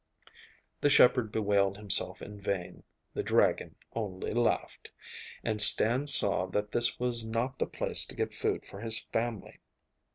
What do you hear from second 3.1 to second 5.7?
the dragon only laughed, and